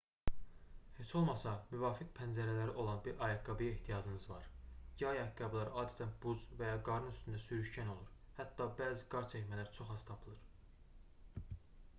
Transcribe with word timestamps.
heç 0.99 1.11
olmasa 1.17 1.51
müvafiq 1.73 2.07
pəncələri 2.19 2.71
olan 2.83 3.01
bir 3.07 3.19
ayaqqabıya 3.27 3.73
ehtiyacınız 3.75 4.25
var 4.31 4.47
yay 5.03 5.11
ayaqqabıları 5.19 5.75
adətən 5.83 6.15
buz 6.25 6.41
və 6.63 6.71
ya 6.73 6.81
qarın 6.89 7.13
üstündə 7.13 7.43
sürüşkən 7.47 7.95
olur 7.95 8.11
hətta 8.41 8.69
bəzi 8.83 9.09
qar 9.15 9.33
çəkmələr 9.37 9.73
çox 9.79 9.93
az 10.01 10.09
tapılır 10.11 10.45